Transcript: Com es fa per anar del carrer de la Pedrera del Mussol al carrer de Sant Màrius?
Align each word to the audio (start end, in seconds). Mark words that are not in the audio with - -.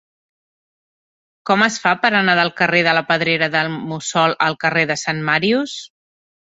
Com 1.49 1.65
es 1.67 1.77
fa 1.85 1.93
per 2.05 2.11
anar 2.21 2.35
del 2.41 2.51
carrer 2.63 2.81
de 2.91 2.97
la 3.01 3.05
Pedrera 3.13 3.53
del 3.59 3.73
Mussol 3.77 4.39
al 4.49 4.61
carrer 4.67 4.89
de 4.95 5.01
Sant 5.07 5.27
Màrius? 5.33 5.83